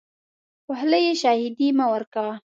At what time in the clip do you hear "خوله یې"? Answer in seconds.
0.79-1.13